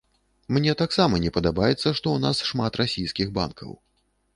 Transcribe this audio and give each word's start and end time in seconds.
Мне 0.55 0.73
таксама 0.79 1.21
не 1.25 1.33
падабаецца, 1.37 1.79
што 1.83 1.95
ў 2.13 2.19
нас 2.27 2.37
шмат 2.51 2.85
расійскіх 2.85 3.35
банкаў. 3.41 3.81